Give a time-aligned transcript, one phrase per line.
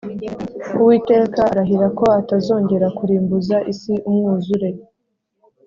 [0.81, 4.69] Uwiteka arahira ko atazongera kurimbuza isi umwuzure